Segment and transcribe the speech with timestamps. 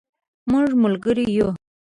[0.49, 1.49] مونږ ملګری یو